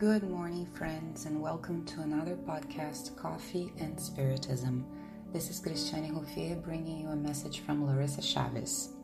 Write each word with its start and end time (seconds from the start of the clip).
Good 0.00 0.30
morning, 0.30 0.64
friends, 0.64 1.26
and 1.26 1.42
welcome 1.42 1.84
to 1.84 2.00
another 2.00 2.34
podcast, 2.34 3.14
Coffee 3.18 3.70
and 3.76 4.00
Spiritism. 4.00 4.82
This 5.30 5.50
is 5.50 5.60
Cristiane 5.60 6.14
Ruffier 6.14 6.56
bringing 6.62 7.02
you 7.02 7.08
a 7.08 7.16
message 7.16 7.60
from 7.60 7.86
Larissa 7.86 8.22
Chavez. 8.22 8.94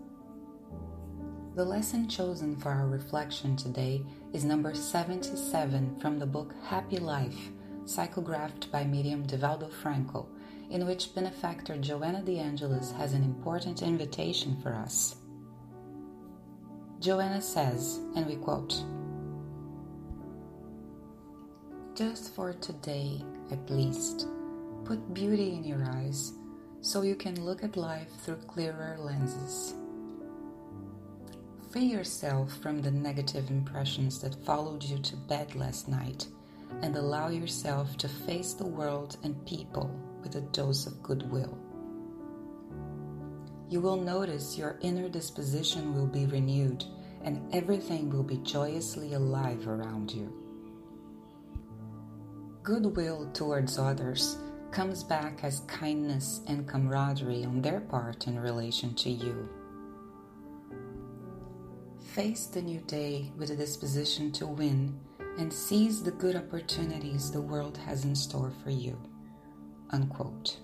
The 1.54 1.62
lesson 1.62 2.08
chosen 2.08 2.56
for 2.56 2.70
our 2.70 2.86
reflection 2.86 3.56
today 3.56 4.06
is 4.32 4.46
number 4.46 4.72
77 4.72 6.00
from 6.00 6.18
the 6.18 6.24
book 6.24 6.54
Happy 6.64 6.96
Life, 6.96 7.50
psychographed 7.84 8.70
by 8.70 8.84
medium 8.84 9.26
Divaldo 9.26 9.70
Franco, 9.70 10.26
in 10.70 10.86
which 10.86 11.14
benefactor 11.14 11.76
Joanna 11.76 12.22
de 12.22 12.38
Angelis 12.38 12.92
has 12.92 13.12
an 13.12 13.22
important 13.22 13.82
invitation 13.82 14.56
for 14.62 14.72
us. 14.72 15.16
Joanna 17.00 17.42
says, 17.42 18.00
and 18.14 18.24
we 18.24 18.36
quote, 18.36 18.82
just 21.96 22.34
for 22.34 22.52
today 22.52 23.22
at 23.50 23.70
least, 23.70 24.28
put 24.84 25.14
beauty 25.14 25.54
in 25.54 25.64
your 25.64 25.82
eyes 25.82 26.34
so 26.82 27.00
you 27.00 27.14
can 27.14 27.42
look 27.42 27.64
at 27.64 27.76
life 27.76 28.10
through 28.20 28.36
clearer 28.36 28.96
lenses. 28.98 29.74
Free 31.70 31.86
yourself 31.86 32.54
from 32.58 32.82
the 32.82 32.90
negative 32.90 33.48
impressions 33.48 34.20
that 34.20 34.44
followed 34.44 34.84
you 34.84 34.98
to 34.98 35.16
bed 35.16 35.54
last 35.54 35.88
night 35.88 36.26
and 36.82 36.94
allow 36.96 37.28
yourself 37.28 37.96
to 37.96 38.08
face 38.08 38.52
the 38.52 38.66
world 38.66 39.16
and 39.24 39.46
people 39.46 39.90
with 40.22 40.36
a 40.36 40.42
dose 40.42 40.86
of 40.86 41.02
goodwill. 41.02 41.58
You 43.70 43.80
will 43.80 43.96
notice 43.96 44.58
your 44.58 44.78
inner 44.82 45.08
disposition 45.08 45.94
will 45.94 46.06
be 46.06 46.26
renewed 46.26 46.84
and 47.24 47.42
everything 47.54 48.10
will 48.10 48.22
be 48.22 48.36
joyously 48.38 49.14
alive 49.14 49.66
around 49.66 50.12
you 50.12 50.45
goodwill 52.66 53.30
towards 53.32 53.78
others 53.78 54.38
comes 54.72 55.04
back 55.04 55.44
as 55.44 55.60
kindness 55.68 56.40
and 56.48 56.66
camaraderie 56.66 57.44
on 57.44 57.62
their 57.62 57.78
part 57.78 58.26
in 58.26 58.36
relation 58.36 58.92
to 58.92 59.08
you. 59.08 59.48
Face 62.12 62.46
the 62.46 62.60
new 62.60 62.80
day 62.80 63.30
with 63.36 63.50
a 63.50 63.56
disposition 63.56 64.32
to 64.32 64.48
win 64.48 64.98
and 65.38 65.52
seize 65.52 66.02
the 66.02 66.10
good 66.10 66.34
opportunities 66.34 67.30
the 67.30 67.40
world 67.40 67.76
has 67.86 68.04
in 68.04 68.16
store 68.16 68.52
for 68.64 68.70
you. 68.70 68.98
Unquote. 69.90 70.58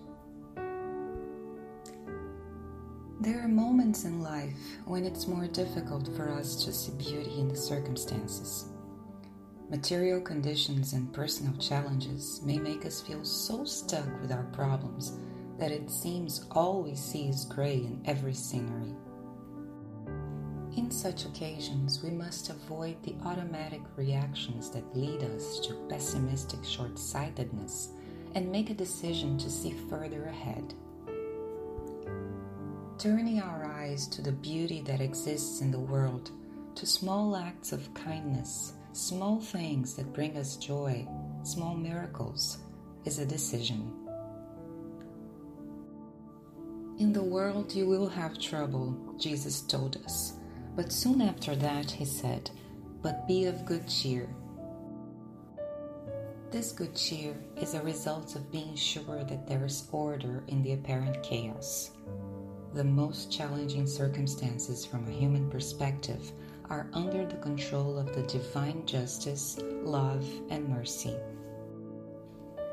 There 3.21 3.41
are 3.41 3.49
moments 3.49 4.03
in 4.03 4.21
life 4.21 4.59
when 4.87 5.05
it's 5.05 5.29
more 5.29 5.47
difficult 5.47 6.09
for 6.17 6.33
us 6.33 6.65
to 6.65 6.73
see 6.73 6.91
beauty 6.99 7.39
in 7.39 7.47
the 7.47 7.57
circumstances. 7.57 8.72
Material 9.73 10.21
conditions 10.21 10.93
and 10.93 11.11
personal 11.15 11.57
challenges 11.57 12.43
may 12.45 12.59
make 12.59 12.85
us 12.85 13.01
feel 13.01 13.25
so 13.25 13.65
stuck 13.65 14.05
with 14.21 14.31
our 14.31 14.43
problems 14.53 15.15
that 15.59 15.73
it 15.73 15.91
seems 15.91 16.45
all 16.51 16.83
we 16.83 16.95
see 16.95 17.29
is 17.29 17.47
gray 17.47 17.77
in 17.77 17.99
every 18.05 18.35
scenery. 18.35 18.95
In 20.77 20.91
such 20.91 21.25
occasions, 21.25 22.03
we 22.03 22.11
must 22.11 22.51
avoid 22.51 23.03
the 23.03 23.15
automatic 23.25 23.81
reactions 23.97 24.69
that 24.73 24.95
lead 24.95 25.23
us 25.23 25.59
to 25.61 25.87
pessimistic 25.89 26.63
short 26.67 26.99
sightedness 26.99 27.93
and 28.35 28.53
make 28.53 28.69
a 28.69 28.75
decision 28.75 29.39
to 29.39 29.49
see 29.49 29.75
further 29.89 30.25
ahead. 30.27 30.75
Turning 32.99 33.41
our 33.41 33.65
eyes 33.65 34.07
to 34.09 34.21
the 34.21 34.33
beauty 34.33 34.83
that 34.83 35.01
exists 35.01 35.63
in 35.63 35.71
the 35.71 35.81
world, 35.81 36.31
to 36.75 36.85
small 36.85 37.35
acts 37.37 37.73
of 37.73 37.93
kindness, 37.95 38.75
Small 38.93 39.41
things 39.41 39.95
that 39.95 40.13
bring 40.13 40.37
us 40.37 40.57
joy, 40.57 41.09
small 41.45 41.75
miracles, 41.75 42.59
is 43.07 43.19
a 43.19 43.25
decision. 43.25 43.91
In 46.99 47.15
the 47.15 47.23
world 47.23 47.75
you 47.75 47.87
will 47.87 48.07
have 48.07 48.39
trouble, 48.39 48.95
Jesus 49.19 49.63
told 49.63 49.97
us. 50.05 50.35
But 50.77 50.93
soon 50.93 51.23
after 51.23 51.57
that, 51.57 51.91
he 51.91 52.05
said, 52.05 52.51
But 53.01 53.27
be 53.27 53.47
of 53.47 53.65
good 53.65 53.89
cheer. 53.89 54.29
This 56.51 56.71
good 56.71 56.95
cheer 56.95 57.35
is 57.57 57.73
a 57.73 57.83
result 57.83 58.37
of 58.37 58.53
being 58.53 58.77
sure 58.77 59.25
that 59.25 59.49
there 59.49 59.65
is 59.65 59.89
order 59.91 60.45
in 60.49 60.63
the 60.63 60.75
apparent 60.75 61.23
chaos. 61.23 61.93
The 62.75 62.85
most 62.85 63.33
challenging 63.33 63.87
circumstances 63.87 64.85
from 64.85 65.09
a 65.09 65.13
human 65.13 65.49
perspective 65.49 66.31
are 66.71 66.89
under 66.93 67.27
the 67.27 67.37
control 67.37 67.99
of 67.99 68.15
the 68.15 68.23
divine 68.23 68.85
justice, 68.87 69.59
love, 69.83 70.27
and 70.51 70.69
mercy. 70.69 71.17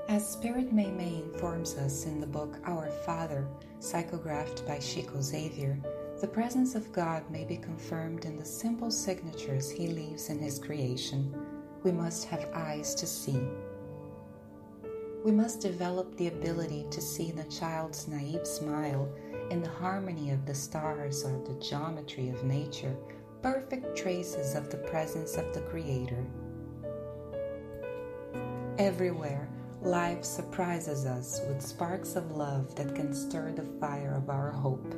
As 0.08 0.28
Spirit 0.28 0.74
Mei 0.74 1.22
informs 1.24 1.76
us 1.76 2.06
in 2.06 2.20
the 2.20 2.26
book 2.26 2.58
Our 2.66 2.90
Father, 3.06 3.48
psychographed 3.80 4.66
by 4.66 4.80
Chico 4.80 5.22
Xavier, 5.22 5.80
the 6.20 6.28
presence 6.28 6.76
of 6.76 6.92
God 6.92 7.30
may 7.30 7.46
be 7.46 7.58
confirmed 7.58 8.26
in 8.26 8.36
the 8.36 8.44
simple 8.44 8.92
signatures 8.92 9.70
he 9.70 9.88
leaves 9.88 10.30
in 10.30 10.40
his 10.40 10.60
creation. 10.60 11.34
We 11.84 11.92
must 11.92 12.26
have 12.26 12.50
eyes 12.54 12.96
to 12.96 13.06
see. 13.06 13.40
We 15.24 15.32
must 15.32 15.62
develop 15.62 16.18
the 16.18 16.28
ability 16.28 16.88
to 16.90 17.02
see 17.02 17.30
in 17.30 17.40
a 17.40 17.50
child's 17.50 18.08
naive 18.08 18.48
smile, 18.48 19.08
in 19.52 19.62
the 19.62 19.70
harmony 19.70 20.32
of 20.32 20.46
the 20.46 20.56
stars 20.56 21.24
or 21.24 21.40
the 21.46 21.60
geometry 21.60 22.30
of 22.30 22.44
nature, 22.44 22.96
perfect 23.42 23.96
traces 23.96 24.56
of 24.56 24.70
the 24.70 24.78
presence 24.78 25.38
of 25.38 25.54
the 25.54 25.62
Creator. 25.62 26.26
Everywhere, 28.78 29.50
life 29.82 30.26
surprises 30.26 31.06
us 31.06 31.42
with 31.48 31.62
sparks 31.62 32.16
of 32.16 32.32
love 32.32 32.76
that 32.76 32.96
can 32.96 33.14
stir 33.14 33.52
the 33.52 33.68
fire 33.80 34.14
of 34.16 34.30
our 34.30 34.52
hope. 34.52 34.94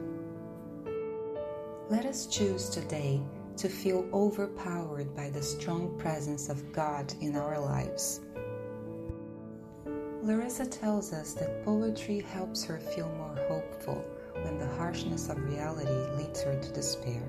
Let 1.90 2.06
us 2.06 2.25
choose 2.25 2.69
today 2.69 3.22
to 3.57 3.69
feel 3.69 4.09
overpowered 4.12 5.16
by 5.16 5.30
the 5.30 5.44
strong 5.44 5.97
presence 6.00 6.50
of 6.50 6.72
God 6.72 7.13
in 7.22 7.35
our 7.35 7.59
lives. 7.59 8.22
Larissa 10.24 10.66
tells 10.66 11.13
us 11.13 11.34
that 11.34 11.66
poetry 11.66 12.22
helps 12.22 12.63
her 12.63 12.80
feel 12.80 13.09
more 13.18 13.35
hopeful 13.47 14.03
when 14.44 14.57
the 14.57 14.68
harshness 14.68 15.30
of 15.30 15.44
reality 15.44 15.90
leads 16.18 16.41
her 16.41 16.59
to 16.59 16.72
despair 16.72 17.22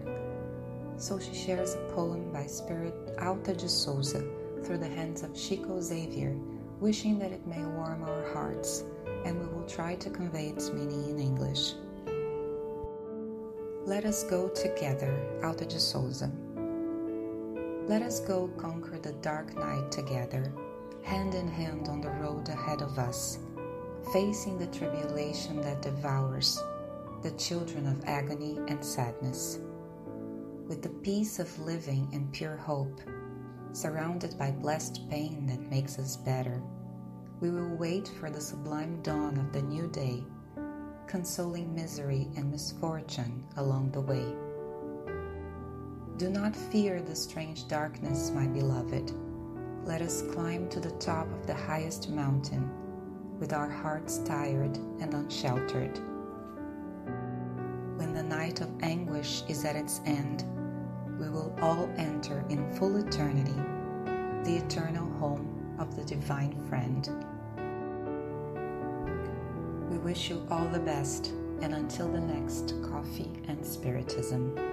so 1.02 1.18
she 1.18 1.34
shares 1.34 1.74
a 1.74 1.92
poem 1.94 2.30
by 2.32 2.46
Spirit 2.46 2.94
Auta 3.18 3.54
de 3.54 3.68
Souza 3.68 4.22
through 4.62 4.78
the 4.78 4.88
hands 4.88 5.24
of 5.24 5.34
Chico 5.34 5.80
Xavier, 5.80 6.36
wishing 6.78 7.18
that 7.18 7.32
it 7.32 7.44
may 7.44 7.60
warm 7.60 8.04
our 8.04 8.32
hearts, 8.32 8.84
and 9.24 9.36
we 9.40 9.46
will 9.46 9.66
try 9.66 9.96
to 9.96 10.10
convey 10.10 10.50
its 10.50 10.70
meaning 10.70 11.10
in 11.10 11.18
English. 11.18 11.72
Let 13.84 14.04
us 14.04 14.22
go 14.22 14.46
together, 14.50 15.12
Auta 15.42 15.66
de 15.66 15.80
Souza. 15.80 16.30
Let 17.88 18.02
us 18.02 18.20
go 18.20 18.46
conquer 18.56 19.00
the 19.00 19.14
dark 19.14 19.56
night 19.56 19.90
together, 19.90 20.52
hand 21.02 21.34
in 21.34 21.48
hand 21.48 21.88
on 21.88 22.00
the 22.00 22.10
road 22.10 22.48
ahead 22.48 22.80
of 22.80 22.96
us, 23.00 23.40
facing 24.12 24.56
the 24.56 24.68
tribulation 24.68 25.60
that 25.62 25.82
devours 25.82 26.62
the 27.24 27.32
children 27.32 27.88
of 27.88 28.04
agony 28.04 28.60
and 28.68 28.84
sadness 28.84 29.58
with 30.68 30.82
the 30.82 30.88
peace 30.88 31.38
of 31.38 31.58
living 31.58 32.08
and 32.12 32.32
pure 32.32 32.56
hope, 32.56 33.00
surrounded 33.72 34.38
by 34.38 34.50
blessed 34.50 35.08
pain 35.10 35.46
that 35.46 35.70
makes 35.70 35.98
us 35.98 36.16
better, 36.16 36.62
we 37.40 37.50
will 37.50 37.76
wait 37.76 38.08
for 38.20 38.30
the 38.30 38.40
sublime 38.40 39.02
dawn 39.02 39.36
of 39.36 39.52
the 39.52 39.62
new 39.62 39.88
day, 39.88 40.22
consoling 41.06 41.74
misery 41.74 42.28
and 42.36 42.50
misfortune 42.50 43.44
along 43.56 43.90
the 43.90 44.00
way. 44.00 44.24
Do 46.18 46.30
not 46.30 46.54
fear 46.54 47.02
the 47.02 47.16
strange 47.16 47.66
darkness, 47.66 48.30
my 48.30 48.46
beloved. 48.46 49.12
Let 49.84 50.02
us 50.02 50.22
climb 50.22 50.68
to 50.68 50.78
the 50.78 50.92
top 50.92 51.26
of 51.32 51.46
the 51.46 51.54
highest 51.54 52.10
mountain 52.10 52.70
with 53.40 53.52
our 53.52 53.68
hearts 53.68 54.18
tired 54.18 54.76
and 55.00 55.12
unsheltered. 55.14 55.98
When 57.96 58.14
the 58.14 58.22
night 58.22 58.60
of 58.60 58.70
anguish 58.82 59.42
is 59.48 59.64
at 59.64 59.74
its 59.74 60.00
end, 60.06 60.44
we 61.22 61.28
will 61.28 61.54
all 61.62 61.88
enter 61.98 62.44
in 62.48 62.68
full 62.74 62.96
eternity, 62.96 63.54
the 64.42 64.56
eternal 64.56 65.08
home 65.20 65.76
of 65.78 65.94
the 65.94 66.04
Divine 66.04 66.52
Friend. 66.68 67.08
We 69.88 69.98
wish 69.98 70.30
you 70.30 70.44
all 70.50 70.66
the 70.66 70.80
best, 70.80 71.28
and 71.60 71.74
until 71.74 72.08
the 72.08 72.18
next 72.18 72.74
Coffee 72.82 73.30
and 73.46 73.64
Spiritism. 73.64 74.71